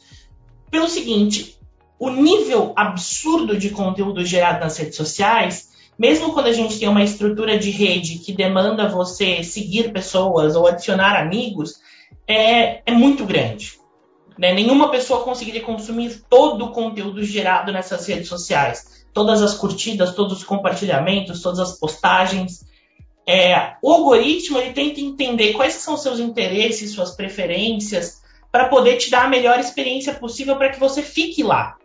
pelo 0.70 0.88
seguinte: 0.88 1.56
o 1.98 2.10
nível 2.10 2.72
absurdo 2.74 3.56
de 3.56 3.70
conteúdo 3.70 4.24
gerado 4.24 4.60
nas 4.60 4.76
redes 4.76 4.96
sociais, 4.96 5.70
mesmo 5.98 6.32
quando 6.32 6.46
a 6.46 6.52
gente 6.52 6.78
tem 6.78 6.88
uma 6.88 7.04
estrutura 7.04 7.58
de 7.58 7.70
rede 7.70 8.18
que 8.18 8.32
demanda 8.32 8.88
você 8.88 9.44
seguir 9.44 9.92
pessoas 9.92 10.56
ou 10.56 10.66
adicionar 10.66 11.14
amigos, 11.14 11.74
é, 12.26 12.80
é 12.86 12.92
muito 12.92 13.24
grande. 13.24 13.78
Né? 14.38 14.54
Nenhuma 14.54 14.90
pessoa 14.90 15.22
conseguiria 15.22 15.60
consumir 15.60 16.22
todo 16.30 16.64
o 16.64 16.72
conteúdo 16.72 17.22
gerado 17.22 17.70
nessas 17.70 18.06
redes 18.06 18.28
sociais. 18.28 19.04
Todas 19.12 19.42
as 19.42 19.54
curtidas, 19.54 20.14
todos 20.14 20.38
os 20.38 20.44
compartilhamentos, 20.44 21.42
todas 21.42 21.58
as 21.58 21.78
postagens. 21.78 22.64
É, 23.26 23.74
o 23.82 23.92
algoritmo 23.92 24.58
ele 24.58 24.72
tenta 24.72 25.00
entender 25.00 25.52
quais 25.52 25.74
são 25.74 25.96
seus 25.96 26.18
interesses, 26.18 26.92
suas 26.92 27.12
preferências, 27.12 28.20
para 28.50 28.68
poder 28.68 28.96
te 28.96 29.10
dar 29.10 29.24
a 29.24 29.28
melhor 29.28 29.58
experiência 29.60 30.14
possível 30.14 30.56
para 30.56 30.70
que 30.70 30.80
você 30.80 31.02
fique 31.02 31.42
lá, 31.42 31.76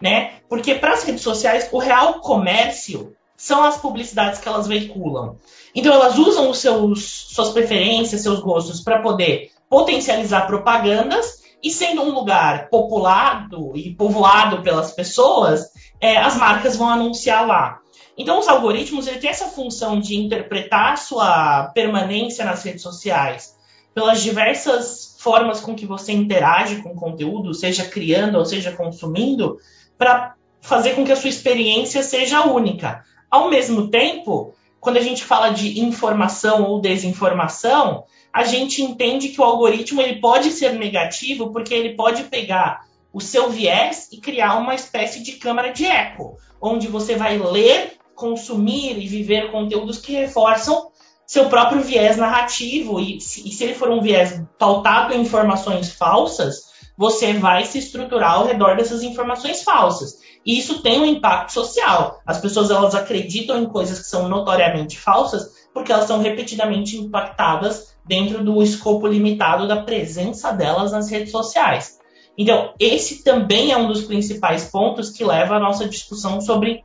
né? 0.00 0.34
Porque 0.48 0.74
para 0.76 0.92
as 0.92 1.02
redes 1.02 1.22
sociais, 1.22 1.68
o 1.72 1.78
real 1.78 2.20
comércio 2.20 3.14
são 3.36 3.64
as 3.64 3.76
publicidades 3.76 4.40
que 4.40 4.48
elas 4.48 4.66
veiculam. 4.66 5.36
Então 5.74 5.92
elas 5.92 6.16
usam 6.16 6.48
os 6.50 6.58
seus, 6.58 7.04
suas 7.30 7.50
preferências, 7.50 8.22
seus 8.22 8.40
gostos 8.40 8.80
para 8.80 9.02
poder 9.02 9.50
potencializar 9.68 10.46
propagandas 10.46 11.42
e 11.62 11.70
sendo 11.70 12.02
um 12.02 12.10
lugar 12.10 12.68
populado 12.68 13.72
e 13.74 13.94
povoado 13.94 14.62
pelas 14.62 14.92
pessoas, 14.92 15.64
é, 16.00 16.18
as 16.18 16.36
marcas 16.36 16.76
vão 16.76 16.88
anunciar 16.88 17.46
lá. 17.46 17.80
Então 18.16 18.38
os 18.38 18.48
algoritmos 18.48 19.06
ele 19.06 19.18
têm 19.18 19.30
essa 19.30 19.46
função 19.46 19.98
de 19.98 20.16
interpretar 20.16 20.96
sua 20.98 21.64
permanência 21.74 22.44
nas 22.44 22.62
redes 22.62 22.82
sociais 22.82 23.54
pelas 23.94 24.22
diversas 24.22 25.16
formas 25.18 25.60
com 25.60 25.74
que 25.74 25.86
você 25.86 26.12
interage 26.12 26.82
com 26.82 26.90
o 26.90 26.96
conteúdo, 26.96 27.54
seja 27.54 27.84
criando 27.84 28.36
ou 28.36 28.44
seja 28.44 28.72
consumindo, 28.72 29.58
para 29.96 30.34
fazer 30.60 30.94
com 30.94 31.04
que 31.04 31.12
a 31.12 31.16
sua 31.16 31.30
experiência 31.30 32.02
seja 32.02 32.44
única. 32.44 33.04
Ao 33.30 33.48
mesmo 33.48 33.88
tempo, 33.88 34.54
quando 34.80 34.96
a 34.96 35.00
gente 35.00 35.24
fala 35.24 35.50
de 35.50 35.80
informação 35.80 36.64
ou 36.64 36.80
desinformação, 36.80 38.04
a 38.32 38.44
gente 38.44 38.82
entende 38.82 39.28
que 39.28 39.40
o 39.40 39.44
algoritmo 39.44 40.00
ele 40.00 40.20
pode 40.20 40.50
ser 40.50 40.72
negativo 40.74 41.52
porque 41.52 41.72
ele 41.72 41.94
pode 41.94 42.24
pegar 42.24 42.84
o 43.12 43.20
seu 43.20 43.48
viés 43.48 44.08
e 44.12 44.20
criar 44.20 44.56
uma 44.56 44.74
espécie 44.74 45.22
de 45.22 45.32
câmara 45.32 45.72
de 45.72 45.86
eco, 45.86 46.36
onde 46.60 46.88
você 46.88 47.14
vai 47.14 47.38
ler, 47.38 47.92
consumir 48.14 48.98
e 48.98 49.08
viver 49.08 49.50
conteúdos 49.50 49.98
que 49.98 50.12
reforçam 50.12 50.88
seu 51.26 51.48
próprio 51.48 51.80
viés 51.80 52.16
narrativo. 52.16 53.00
E 53.00 53.20
se, 53.20 53.48
e 53.48 53.52
se 53.52 53.64
ele 53.64 53.74
for 53.74 53.90
um 53.90 54.00
viés 54.00 54.42
pautado 54.58 55.14
em 55.14 55.20
informações 55.20 55.92
falsas, 55.92 56.74
você 56.96 57.32
vai 57.32 57.64
se 57.64 57.78
estruturar 57.78 58.34
ao 58.34 58.46
redor 58.46 58.76
dessas 58.76 59.02
informações 59.02 59.62
falsas. 59.62 60.14
E 60.46 60.58
isso 60.58 60.82
tem 60.82 61.00
um 61.00 61.06
impacto 61.06 61.52
social. 61.52 62.20
As 62.26 62.38
pessoas 62.38 62.70
elas 62.70 62.94
acreditam 62.94 63.58
em 63.58 63.66
coisas 63.66 63.98
que 63.98 64.06
são 64.06 64.28
notoriamente 64.28 64.98
falsas 64.98 65.64
porque 65.74 65.90
elas 65.90 66.06
são 66.06 66.20
repetidamente 66.20 66.96
impactadas 66.96 67.96
dentro 68.06 68.44
do 68.44 68.62
escopo 68.62 69.08
limitado 69.08 69.66
da 69.66 69.82
presença 69.82 70.52
delas 70.52 70.92
nas 70.92 71.10
redes 71.10 71.32
sociais. 71.32 71.98
Então, 72.38 72.72
esse 72.78 73.24
também 73.24 73.72
é 73.72 73.76
um 73.76 73.88
dos 73.88 74.02
principais 74.02 74.64
pontos 74.66 75.10
que 75.10 75.24
leva 75.24 75.56
a 75.56 75.60
nossa 75.60 75.88
discussão 75.88 76.40
sobre 76.40 76.84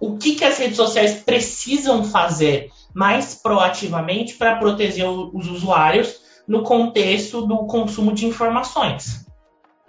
o 0.00 0.16
que, 0.16 0.34
que 0.34 0.44
as 0.44 0.58
redes 0.58 0.76
sociais 0.76 1.22
precisam 1.22 2.04
fazer 2.04 2.70
mais 2.94 3.34
proativamente 3.34 4.34
para 4.34 4.56
proteger 4.56 5.08
os 5.08 5.48
usuários 5.48 6.20
no 6.46 6.62
contexto 6.62 7.46
do 7.46 7.66
consumo 7.66 8.12
de 8.12 8.26
informações. 8.26 9.26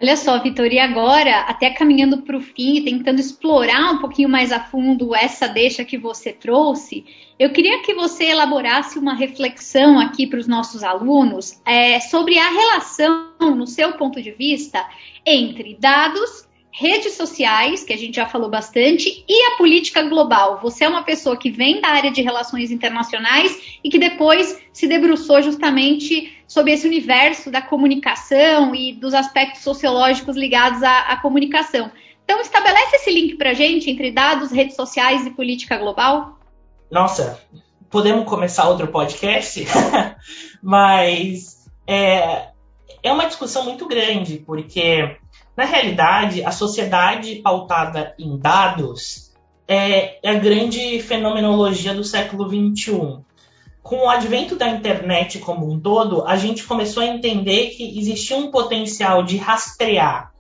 Olha 0.02 0.16
só, 0.16 0.42
Vitor, 0.42 0.68
e 0.68 0.80
agora, 0.80 1.42
até 1.42 1.72
caminhando 1.72 2.22
para 2.22 2.38
o 2.38 2.42
fim, 2.42 2.82
tentando 2.86 3.20
explorar 3.20 3.92
um 3.92 3.98
pouquinho 3.98 4.30
mais 4.30 4.50
a 4.50 4.60
fundo 4.62 5.14
essa 5.14 5.46
deixa 5.46 5.84
que 5.84 5.98
você 5.98 6.32
trouxe, 6.32 7.04
eu 7.38 7.52
queria 7.52 7.82
que 7.82 7.94
você 7.94 8.28
elaborasse 8.28 8.98
uma 8.98 9.14
reflexão 9.14 10.00
aqui 10.00 10.26
para 10.26 10.40
os 10.40 10.48
nossos 10.48 10.84
alunos 10.84 11.62
é, 11.66 12.00
sobre 12.00 12.40
a 12.40 12.50
relação, 12.50 13.34
no 13.42 13.68
seu 13.68 13.92
ponto 13.94 14.22
de 14.22 14.32
vista, 14.32 14.86
entre 15.26 15.76
dados 15.78 16.49
redes 16.72 17.14
sociais, 17.14 17.84
que 17.84 17.94
a 17.94 17.98
gente 17.98 18.16
já 18.16 18.26
falou 18.26 18.50
bastante, 18.50 19.24
e 19.28 19.46
a 19.48 19.58
política 19.58 20.04
global. 20.04 20.60
Você 20.62 20.84
é 20.84 20.90
uma 20.90 21.04
pessoa 21.04 21.36
que 21.36 21.50
vem 21.50 21.82
da 21.82 21.90
área 21.90 22.12
de 22.12 22.22
relações 22.22 22.72
internacionais 22.72 23.80
e 23.84 23.90
que 23.90 23.98
depois 23.98 24.62
se 24.72 24.88
debruçou 24.88 25.42
justamente 25.42 26.38
sobre 26.48 26.74
esse 26.74 26.88
universo 26.88 27.52
da 27.52 27.62
comunicação 27.62 28.74
e 28.76 28.94
dos 28.94 29.14
aspectos 29.14 29.62
sociológicos 29.62 30.36
ligados 30.36 30.84
à, 30.84 31.02
à 31.02 31.18
comunicação. 31.18 31.92
Então, 32.24 32.40
estabelece 32.40 32.98
esse 32.98 33.12
link 33.12 33.36
para 33.38 33.52
a 33.52 33.54
gente 33.56 33.90
entre 33.90 34.12
dados, 34.12 34.52
redes 34.52 34.76
sociais 34.76 35.26
e 35.26 35.32
política 35.32 35.78
global. 35.78 36.38
Nossa, 36.92 37.42
podemos 37.90 38.28
começar 38.28 38.70
outro 38.70 38.88
podcast, 38.88 39.66
mas 40.62 41.66
é, 41.88 42.50
é 43.02 43.12
uma 43.12 43.26
discussão 43.26 43.64
muito 43.64 43.88
grande, 43.88 44.38
porque 44.46 45.18
Na 45.60 45.66
realidade, 45.66 46.42
a 46.42 46.52
sociedade 46.52 47.36
pautada 47.44 48.16
em 48.18 48.38
dados 48.38 49.34
é 49.68 50.18
a 50.26 50.36
grande 50.36 51.02
fenomenologia 51.02 51.94
do 51.94 52.02
século 52.02 52.48
XXI. 52.48 53.20
Com 53.84 54.06
o 54.06 54.10
advento 54.10 54.56
da 54.56 54.70
internet 54.70 55.38
como 55.40 55.70
um 55.70 55.78
todo, 55.78 56.26
a 56.26 56.38
gente 56.38 56.64
começou 56.64 57.04
a 57.04 57.08
entender 57.08 57.72
que 57.72 58.00
existia 58.00 58.38
um 58.38 58.50
potencial 58.50 59.22
de 59.22 59.36
rastrear 59.36 60.32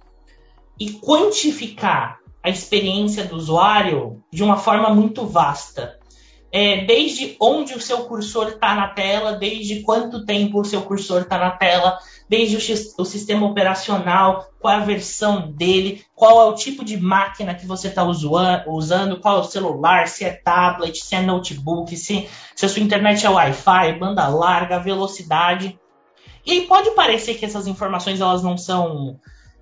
e 0.79 0.89
quantificar 0.89 2.19
a 2.41 2.49
experiência 2.49 3.25
do 3.25 3.35
usuário 3.35 4.23
de 4.31 4.41
uma 4.41 4.55
forma 4.55 4.89
muito 4.89 5.25
vasta 5.25 5.98
é, 6.51 6.83
desde 6.85 7.35
onde 7.39 7.73
o 7.73 7.81
seu 7.81 8.05
cursor 8.05 8.49
está 8.49 8.73
na 8.73 8.87
tela, 8.87 9.33
desde 9.33 9.81
quanto 9.81 10.25
tempo 10.25 10.59
o 10.59 10.65
seu 10.65 10.81
cursor 10.81 11.21
está 11.21 11.37
na 11.37 11.51
tela, 11.51 11.99
desde 12.27 12.55
o, 12.55 13.01
o, 13.01 13.05
sistema 13.05 13.45
operacional, 13.45 14.49
qual 14.59 14.75
a 14.75 14.79
versão 14.79 15.51
dele, 15.51 16.03
qual 16.15 16.41
é 16.41 16.45
o 16.45 16.55
tipo 16.55 16.83
de 16.83 16.97
máquina 16.97 17.53
que 17.53 17.67
você 17.67 17.87
está 17.87 18.03
usando, 18.03 19.19
qual 19.19 19.37
é 19.37 19.41
o 19.41 19.43
celular, 19.43 20.07
se 20.07 20.25
é 20.25 20.31
tablet, 20.31 20.97
se 20.97 21.15
é 21.15 21.21
notebook, 21.21 21.95
se, 21.95 22.27
se 22.55 22.65
a 22.65 22.69
sua 22.69 22.81
internet 22.81 23.25
é 23.25 23.29
Wi-Fi, 23.29 23.93
banda 23.99 24.27
larga, 24.27 24.79
velocidade. 24.79 25.79
E 26.45 26.61
pode 26.61 26.91
parecer 26.91 27.35
que 27.35 27.45
essas 27.45 27.67
informações 27.67 28.21
elas 28.21 28.41
não 28.41 28.57
são 28.57 29.19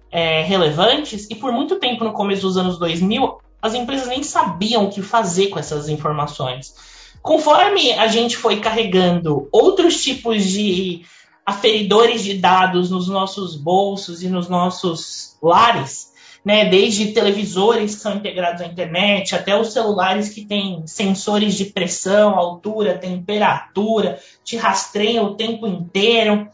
é, 0.10 0.42
relevantes, 0.42 1.30
e 1.30 1.36
por 1.36 1.52
muito 1.52 1.80
tempo 1.80 2.06
no 2.06 2.14
começo 2.14 2.44
dos 2.44 2.58
anos 2.58 2.80
2000, 2.80 3.40
as 3.68 3.74
empresas 3.74 4.08
nem 4.08 4.24
sabiam 4.24 4.86
o 4.86 4.90
que 4.90 5.02
fazer 5.02 5.48
com 5.48 5.60
essas 5.60 5.90
informações. 5.90 6.74
Conforme 7.22 7.92
a 7.94 8.08
gente 8.08 8.38
foi 8.38 8.60
carregando 8.60 9.48
outros 9.52 10.02
tipos 10.02 10.44
de 10.44 11.04
aferidores 11.46 12.24
de 12.24 12.36
dados 12.36 12.90
nos 12.90 13.08
nossos 13.08 13.56
bolsos 13.56 14.22
e 14.22 14.28
nos 14.28 14.50
nossos 14.50 15.38
lares, 15.42 16.12
né, 16.44 16.66
desde 16.66 17.12
televisores 17.12 17.96
que 17.96 18.02
são 18.02 18.16
integrados 18.16 18.62
à 18.62 18.66
internet 18.66 19.36
até 19.36 19.60
os 19.60 19.74
celulares 19.74 20.30
que 20.30 20.46
têm 20.46 20.86
sensores 20.88 21.56
de 21.56 21.66
pressão, 21.66 22.36
altura, 22.36 22.98
temperatura, 22.98 24.20
te 24.44 24.56
rastreiam 24.56 25.26
o 25.26 25.36
tempo 25.36 25.68
inteiro. 25.68 26.48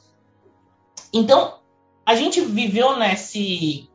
Então, 1.13 1.60
a 2.05 2.15
gente 2.15 2.41
viveu 2.41 2.98
nesse 2.98 3.88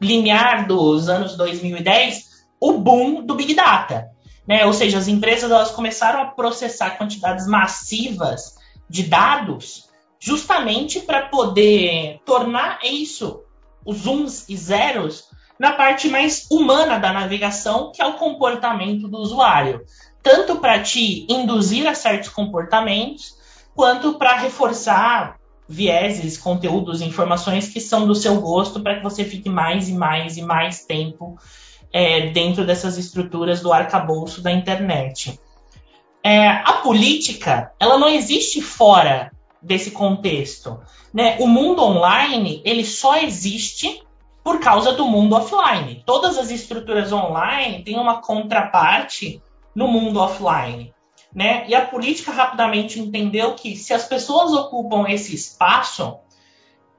linear 0.00 0.66
dos 0.66 1.08
anos 1.08 1.36
2010 1.36 2.28
o 2.60 2.72
boom 2.74 3.24
do 3.24 3.34
Big 3.34 3.54
Data. 3.54 4.10
Né? 4.46 4.64
Ou 4.66 4.72
seja, 4.72 4.98
as 4.98 5.08
empresas 5.08 5.50
elas 5.50 5.70
começaram 5.70 6.22
a 6.22 6.26
processar 6.26 6.96
quantidades 6.96 7.46
massivas 7.46 8.56
de 8.88 9.02
dados 9.04 9.88
justamente 10.18 11.00
para 11.00 11.26
poder 11.28 12.20
tornar 12.24 12.80
isso, 12.82 13.42
os 13.84 14.06
uns 14.06 14.48
e 14.48 14.56
zeros, 14.56 15.28
na 15.58 15.72
parte 15.72 16.08
mais 16.08 16.46
humana 16.50 16.98
da 16.98 17.12
navegação, 17.12 17.92
que 17.92 18.00
é 18.00 18.06
o 18.06 18.14
comportamento 18.14 19.08
do 19.08 19.18
usuário. 19.18 19.84
Tanto 20.22 20.56
para 20.56 20.80
te 20.82 21.26
induzir 21.28 21.86
a 21.86 21.94
certos 21.94 22.28
comportamentos, 22.28 23.36
quanto 23.74 24.14
para 24.14 24.36
reforçar 24.36 25.37
vieses, 25.68 26.38
conteúdos, 26.38 27.02
informações 27.02 27.68
que 27.68 27.80
são 27.80 28.06
do 28.06 28.14
seu 28.14 28.40
gosto 28.40 28.80
para 28.80 28.96
que 28.96 29.02
você 29.02 29.24
fique 29.24 29.50
mais 29.50 29.88
e 29.88 29.92
mais 29.92 30.38
e 30.38 30.42
mais 30.42 30.84
tempo 30.84 31.38
é, 31.92 32.28
dentro 32.28 32.64
dessas 32.64 32.96
estruturas 32.96 33.60
do 33.60 33.72
arcabouço 33.72 34.40
da 34.40 34.50
internet. 34.50 35.38
É, 36.24 36.48
a 36.48 36.74
política, 36.82 37.72
ela 37.78 37.98
não 37.98 38.08
existe 38.08 38.62
fora 38.62 39.30
desse 39.60 39.90
contexto. 39.90 40.80
Né? 41.12 41.36
O 41.40 41.46
mundo 41.46 41.82
online, 41.82 42.62
ele 42.64 42.84
só 42.84 43.18
existe 43.18 44.02
por 44.42 44.60
causa 44.60 44.92
do 44.92 45.04
mundo 45.04 45.34
offline. 45.34 46.02
Todas 46.06 46.38
as 46.38 46.50
estruturas 46.50 47.12
online 47.12 47.82
têm 47.84 47.98
uma 47.98 48.22
contraparte 48.22 49.42
no 49.74 49.86
mundo 49.86 50.18
offline. 50.20 50.92
Né? 51.34 51.66
E 51.68 51.74
a 51.74 51.84
política 51.84 52.32
rapidamente 52.32 52.98
entendeu 52.98 53.54
que 53.54 53.76
se 53.76 53.92
as 53.92 54.06
pessoas 54.06 54.52
ocupam 54.52 55.06
esse 55.08 55.34
espaço, 55.34 56.18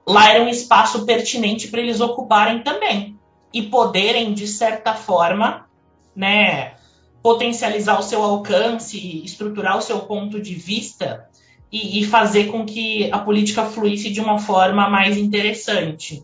lá 0.08 0.32
era 0.32 0.44
um 0.44 0.50
espaço 0.50 1.06
pertinente 1.06 1.68
para 1.68 1.82
eles 1.82 2.00
ocuparem 2.00 2.64
também 2.64 3.18
e 3.54 3.64
poderem, 3.64 4.34
de 4.34 4.48
certa 4.48 4.94
forma, 4.94 5.68
né, 6.16 6.74
potencializar 7.22 8.00
o 8.00 8.04
seu 8.04 8.24
alcance, 8.24 9.24
estruturar 9.24 9.78
o 9.78 9.82
seu 9.82 10.00
ponto 10.02 10.42
de 10.42 10.56
vista 10.56 11.28
e, 11.72 12.00
e, 12.00 12.06
fazer 12.06 12.46
com 12.46 12.66
que 12.66 13.12
a 13.12 13.20
política 13.20 13.66
fluísse 13.66 14.10
de 14.10 14.20
uma 14.20 14.40
forma 14.40 14.90
mais 14.90 15.18
interessante. 15.18 16.24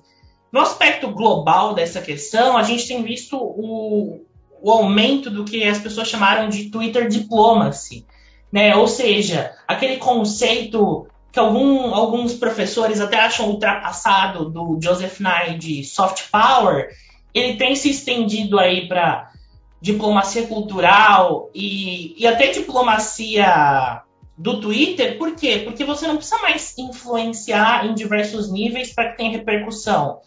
No 0.52 0.60
aspecto 0.60 1.10
global 1.10 1.74
dessa 1.74 2.02
questão, 2.02 2.58
a 2.58 2.64
gente 2.64 2.88
tem 2.88 3.04
visto 3.04 3.38
o, 3.38 4.22
o 4.66 4.72
aumento 4.72 5.30
do 5.30 5.46
que 5.46 5.64
as 5.64 5.78
pessoas 5.78 6.08
chamaram 6.08 6.50
de 6.50 6.72
Twitter 6.72 7.08
diplomacy, 7.08 8.04
né? 8.52 8.76
Ou 8.76 8.88
seja, 8.88 9.56
aquele 9.68 9.98
conceito 9.98 11.06
que 11.32 11.38
algum, 11.38 11.94
alguns 11.94 12.34
professores 12.34 13.00
até 13.00 13.20
acham 13.20 13.48
ultrapassado 13.48 14.50
do 14.50 14.80
Joseph 14.82 15.20
Nye 15.20 15.60
de 15.60 15.84
soft 15.84 16.32
power, 16.32 16.90
ele 17.32 17.58
tem 17.58 17.76
se 17.76 17.92
estendido 17.92 18.58
aí 18.58 18.88
para 18.88 19.32
diplomacia 19.80 20.48
cultural 20.48 21.52
e, 21.54 22.16
e 22.18 22.26
até 22.26 22.48
diplomacia 22.48 24.02
do 24.36 24.60
Twitter, 24.60 25.20
por 25.20 25.36
quê? 25.36 25.62
Porque 25.64 25.84
você 25.84 26.08
não 26.08 26.18
precisa 26.18 26.42
mais 26.42 26.76
influenciar 26.80 27.86
em 27.86 27.94
diversos 27.94 28.52
níveis 28.52 28.92
para 28.92 29.12
que 29.12 29.18
tenha 29.18 29.38
repercussão 29.38 30.22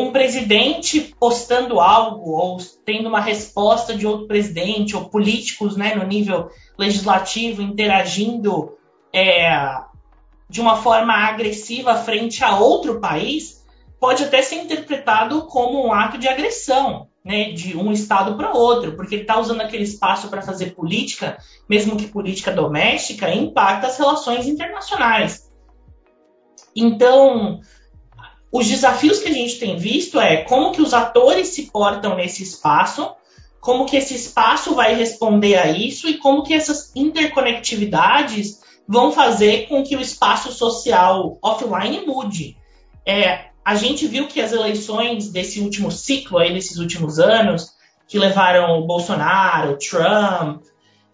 um 0.00 0.12
presidente 0.12 1.14
postando 1.18 1.80
algo 1.80 2.30
ou 2.30 2.58
tendo 2.84 3.08
uma 3.08 3.20
resposta 3.20 3.94
de 3.94 4.06
outro 4.06 4.26
presidente 4.26 4.96
ou 4.96 5.08
políticos 5.08 5.76
né, 5.76 5.94
no 5.94 6.06
nível 6.06 6.50
legislativo 6.78 7.62
interagindo 7.62 8.76
é, 9.12 9.76
de 10.48 10.60
uma 10.60 10.76
forma 10.76 11.12
agressiva 11.12 11.94
frente 11.96 12.42
a 12.42 12.58
outro 12.58 13.00
país 13.00 13.64
pode 14.00 14.24
até 14.24 14.42
ser 14.42 14.56
interpretado 14.56 15.42
como 15.46 15.86
um 15.86 15.92
ato 15.92 16.18
de 16.18 16.28
agressão 16.28 17.08
né, 17.24 17.50
de 17.50 17.76
um 17.76 17.92
estado 17.92 18.36
para 18.36 18.52
outro, 18.52 18.96
porque 18.96 19.16
ele 19.16 19.22
está 19.22 19.38
usando 19.38 19.60
aquele 19.60 19.82
espaço 19.82 20.28
para 20.28 20.40
fazer 20.40 20.74
política, 20.74 21.36
mesmo 21.68 21.96
que 21.96 22.06
política 22.06 22.50
doméstica, 22.50 23.30
impacta 23.30 23.88
as 23.88 23.98
relações 23.98 24.46
internacionais. 24.46 25.46
Então, 26.74 27.60
os 28.50 28.66
desafios 28.66 29.18
que 29.20 29.28
a 29.28 29.32
gente 29.32 29.58
tem 29.58 29.76
visto 29.76 30.18
é 30.18 30.38
como 30.38 30.72
que 30.72 30.80
os 30.80 30.94
atores 30.94 31.48
se 31.48 31.70
portam 31.70 32.16
nesse 32.16 32.42
espaço, 32.42 33.10
como 33.60 33.84
que 33.84 33.96
esse 33.96 34.14
espaço 34.14 34.74
vai 34.74 34.94
responder 34.94 35.56
a 35.56 35.70
isso 35.70 36.08
e 36.08 36.18
como 36.18 36.42
que 36.42 36.54
essas 36.54 36.90
interconectividades 36.96 38.60
vão 38.86 39.12
fazer 39.12 39.68
com 39.68 39.82
que 39.82 39.96
o 39.96 40.00
espaço 40.00 40.50
social 40.50 41.38
offline 41.42 42.06
mude. 42.06 42.56
É, 43.04 43.48
a 43.62 43.74
gente 43.74 44.06
viu 44.06 44.26
que 44.26 44.40
as 44.40 44.52
eleições 44.52 45.30
desse 45.30 45.60
último 45.60 45.90
ciclo, 45.90 46.38
aí, 46.38 46.54
desses 46.54 46.78
últimos 46.78 47.18
anos, 47.18 47.74
que 48.06 48.18
levaram 48.18 48.78
o 48.78 48.86
Bolsonaro, 48.86 49.76
Trump, 49.76 50.62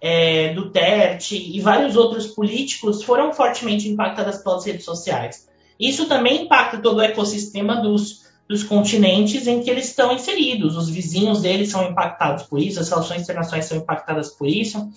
é, 0.01 0.55
Duterte 0.55 1.37
e 1.37 1.61
vários 1.61 1.97
outros 1.97 2.29
políticos, 2.29 3.03
foram 3.03 3.33
fortemente 3.33 3.89
impactadas 3.89 4.39
pelas 4.39 4.65
redes 4.65 4.85
sociais. 4.85 5.49
Isso 5.85 6.07
também 6.07 6.45
impacta 6.45 6.79
todo 6.79 6.97
o 6.97 7.03
ecossistema 7.03 7.77
dos, 7.77 8.25
dos 8.49 8.63
continentes 8.63 9.47
em 9.47 9.63
que 9.63 9.69
eles 9.69 9.89
estão 9.89 10.15
inseridos. 10.15 10.79
Os 10.79 10.89
vizinhos 10.89 11.43
deles 11.43 11.71
são 11.71 11.91
impactados 11.91 12.45
por 12.45 12.59
isso, 12.59 12.81
as 12.81 12.89
relações 12.89 13.21
internacionais 13.21 13.67
são 13.67 13.77
impactadas 13.77 14.31
por 14.31 14.49
isso. 14.49 14.89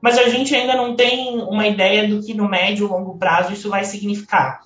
Mas 0.00 0.18
a 0.18 0.28
gente 0.28 0.52
ainda 0.52 0.74
não 0.74 0.96
tem 0.96 1.40
uma 1.42 1.68
ideia 1.68 2.08
do 2.08 2.20
que 2.20 2.34
no 2.34 2.48
médio 2.48 2.86
e 2.86 2.88
longo 2.88 3.16
prazo 3.18 3.52
isso 3.52 3.70
vai 3.70 3.84
significar. 3.84 4.62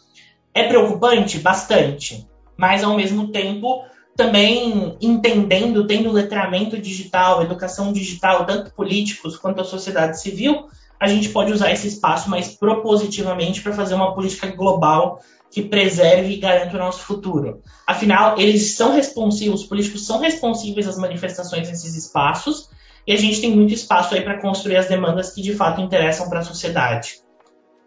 É 0.55 0.67
preocupante? 0.67 1.39
Bastante. 1.41 2.27
Mas, 2.57 2.83
ao 2.83 2.97
mesmo 2.97 3.29
tempo, 3.29 3.85
também 4.17 4.97
entendendo, 4.99 5.87
tendo 5.87 6.11
letramento 6.11 6.79
digital, 6.79 7.43
educação 7.43 7.93
digital, 7.93 8.47
tanto 8.47 8.73
políticos 8.73 9.37
quanto 9.37 9.61
a 9.61 9.65
sociedade 9.65 10.19
civil, 10.19 10.69
a 10.99 11.07
gente 11.07 11.29
pode 11.29 11.53
usar 11.53 11.71
esse 11.71 11.87
espaço 11.87 12.31
mais 12.31 12.55
propositivamente 12.57 13.61
para 13.61 13.75
fazer 13.75 13.95
uma 13.95 14.15
política 14.15 14.47
global 14.47 15.21
que 15.51 15.63
preserve 15.63 16.35
e 16.35 16.37
garanta 16.39 16.77
o 16.77 16.79
nosso 16.79 17.01
futuro. 17.01 17.63
Afinal, 17.87 18.39
eles 18.39 18.75
são 18.75 18.93
responsivos, 18.93 19.63
os 19.63 19.67
políticos 19.67 20.07
são 20.07 20.21
responsíveis 20.21 20.87
às 20.87 20.99
manifestações 20.99 21.69
nesses 21.69 21.95
espaços, 21.95 22.69
e 23.07 23.13
a 23.13 23.17
gente 23.17 23.41
tem 23.41 23.55
muito 23.55 23.73
espaço 23.73 24.15
aí 24.15 24.23
para 24.23 24.41
construir 24.41 24.77
as 24.77 24.89
demandas 24.89 25.33
que 25.33 25.41
de 25.41 25.55
fato 25.55 25.81
interessam 25.81 26.29
para 26.29 26.41
a 26.41 26.45
sociedade. 26.45 27.21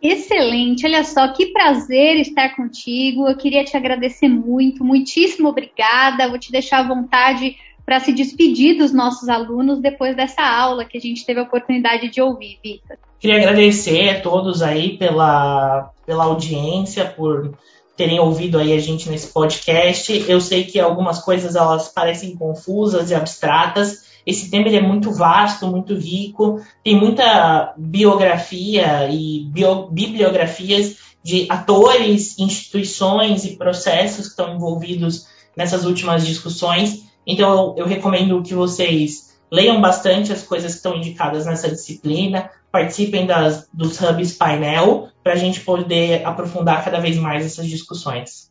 Excelente, 0.02 0.86
olha 0.86 1.04
só, 1.04 1.28
que 1.34 1.48
prazer 1.48 2.16
estar 2.16 2.56
contigo. 2.56 3.28
Eu 3.28 3.36
queria 3.36 3.66
te 3.66 3.76
agradecer 3.76 4.30
muito, 4.30 4.84
muitíssimo 4.84 5.50
obrigada. 5.50 6.30
Vou 6.30 6.40
te 6.40 6.54
deixar 6.54 6.80
à 6.80 6.88
vontade 6.88 7.58
para 7.86 8.00
se 8.00 8.14
despedir 8.14 8.78
dos 8.78 8.94
nossos 8.94 9.28
alunos 9.28 9.82
depois 9.82 10.16
dessa 10.16 10.42
aula 10.42 10.86
que 10.86 10.98
a 10.98 11.02
gente 11.02 11.26
teve 11.26 11.42
a 11.42 11.44
oportunidade 11.44 12.08
de 12.10 12.22
ouvir, 12.22 12.60
Vitor. 12.64 12.98
Queria 13.20 13.38
agradecer 13.38 14.10
a 14.10 14.22
todos 14.22 14.62
aí 14.62 14.98
pela, 14.98 15.92
pela 16.06 16.24
audiência, 16.24 17.06
por 17.06 17.54
terem 17.98 18.18
ouvido 18.18 18.58
aí 18.58 18.72
a 18.72 18.80
gente 18.80 19.10
nesse 19.10 19.28
podcast. 19.28 20.26
Eu 20.26 20.40
sei 20.40 20.64
que 20.64 20.80
algumas 20.80 21.20
coisas 21.20 21.56
elas 21.56 21.90
parecem 21.90 22.38
confusas 22.38 23.12
e 23.12 23.16
abstratas. 23.16 24.06
Esse 24.26 24.50
tema 24.50 24.70
é 24.70 24.82
muito 24.82 25.12
vasto, 25.12 25.68
muito 25.68 25.96
rico, 25.96 26.62
tem 26.82 26.96
muita 26.96 27.74
biografia 27.78 29.10
e 29.12 29.46
bio, 29.50 29.88
bibliografias 29.88 30.98
de 31.22 31.46
atores, 31.50 32.40
instituições 32.40 33.44
e 33.44 33.58
processos 33.58 34.26
que 34.26 34.32
estão 34.32 34.56
envolvidos 34.56 35.28
nessas 35.58 35.84
últimas 35.84 36.26
discussões. 36.26 37.04
Então, 37.28 37.74
eu, 37.76 37.84
eu 37.84 37.86
recomendo 37.86 38.42
que 38.42 38.54
vocês 38.54 39.38
leiam 39.52 39.82
bastante 39.82 40.32
as 40.32 40.44
coisas 40.44 40.72
que 40.72 40.78
estão 40.78 40.96
indicadas 40.96 41.46
nessa 41.46 41.70
disciplina, 41.70 42.50
participem 42.72 43.26
das, 43.26 43.68
dos 43.74 44.00
hubs 44.00 44.34
painel, 44.34 45.10
para 45.24 45.34
a 45.34 45.38
gente 45.38 45.62
poder 45.62 46.26
aprofundar 46.26 46.84
cada 46.84 47.00
vez 47.00 47.18
mais 47.18 47.46
essas 47.46 47.68
discussões. 47.68 48.50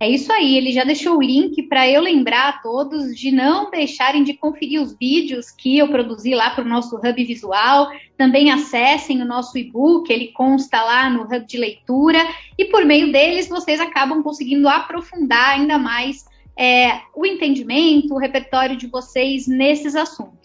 É 0.00 0.08
isso 0.08 0.32
aí, 0.32 0.56
ele 0.56 0.70
já 0.70 0.84
deixou 0.84 1.16
o 1.16 1.22
link 1.22 1.60
para 1.64 1.90
eu 1.90 2.00
lembrar 2.00 2.50
a 2.50 2.52
todos 2.52 3.16
de 3.16 3.32
não 3.32 3.68
deixarem 3.68 4.22
de 4.22 4.32
conferir 4.34 4.80
os 4.80 4.96
vídeos 4.96 5.50
que 5.50 5.76
eu 5.76 5.88
produzi 5.88 6.36
lá 6.36 6.50
para 6.50 6.64
o 6.64 6.68
nosso 6.68 6.96
hub 6.96 7.24
visual. 7.24 7.88
Também 8.16 8.52
acessem 8.52 9.20
o 9.20 9.26
nosso 9.26 9.58
e-book, 9.58 10.08
ele 10.08 10.28
consta 10.28 10.80
lá 10.80 11.10
no 11.10 11.22
hub 11.22 11.44
de 11.44 11.58
leitura, 11.58 12.20
e 12.56 12.66
por 12.66 12.84
meio 12.84 13.10
deles 13.10 13.48
vocês 13.48 13.80
acabam 13.80 14.22
conseguindo 14.22 14.68
aprofundar 14.68 15.58
ainda 15.58 15.78
mais 15.78 16.24
é, 16.56 17.00
o 17.12 17.26
entendimento, 17.26 18.14
o 18.14 18.18
repertório 18.18 18.76
de 18.76 18.86
vocês 18.86 19.48
nesses 19.48 19.96
assuntos. 19.96 20.37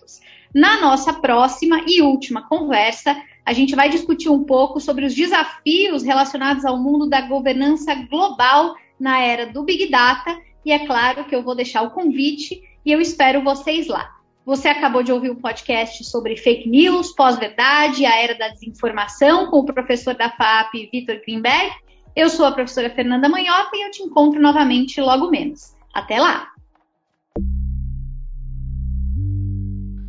Na 0.53 0.79
nossa 0.79 1.11
próxima 1.11 1.83
e 1.87 2.01
última 2.01 2.47
conversa, 2.47 3.19
a 3.43 3.53
gente 3.53 3.75
vai 3.75 3.89
discutir 3.89 4.29
um 4.29 4.43
pouco 4.43 4.79
sobre 4.79 5.05
os 5.05 5.15
desafios 5.15 6.03
relacionados 6.03 6.63
ao 6.63 6.77
mundo 6.77 7.09
da 7.09 7.21
governança 7.21 7.95
global 7.95 8.75
na 8.99 9.19
era 9.19 9.47
do 9.47 9.63
Big 9.63 9.89
Data. 9.89 10.37
E 10.63 10.71
é 10.71 10.85
claro 10.85 11.25
que 11.25 11.35
eu 11.35 11.41
vou 11.41 11.55
deixar 11.55 11.81
o 11.81 11.91
convite 11.91 12.61
e 12.85 12.91
eu 12.91 13.01
espero 13.01 13.43
vocês 13.43 13.87
lá. 13.87 14.11
Você 14.45 14.67
acabou 14.67 15.01
de 15.01 15.11
ouvir 15.11 15.29
o 15.29 15.33
um 15.33 15.41
podcast 15.41 16.03
sobre 16.03 16.37
fake 16.37 16.69
news, 16.69 17.13
pós-verdade, 17.13 18.05
a 18.05 18.15
era 18.15 18.37
da 18.37 18.49
desinformação, 18.49 19.49
com 19.49 19.59
o 19.59 19.65
professor 19.65 20.13
da 20.13 20.29
FAP, 20.29 20.89
Vitor 20.91 21.19
Greenberg. 21.25 21.71
Eu 22.15 22.29
sou 22.29 22.45
a 22.45 22.51
professora 22.51 22.89
Fernanda 22.89 23.27
Manhota 23.27 23.71
e 23.73 23.87
eu 23.87 23.91
te 23.91 24.03
encontro 24.03 24.39
novamente 24.39 25.01
logo 25.01 25.29
menos. 25.29 25.73
Até 25.93 26.19
lá! 26.19 26.52